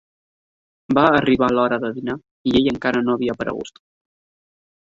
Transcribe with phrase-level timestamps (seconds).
[0.97, 2.17] Va arribar l'hora de dinar
[2.53, 3.81] i ell encara no havia aparegut.